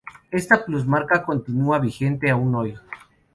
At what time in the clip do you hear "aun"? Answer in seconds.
2.31-2.51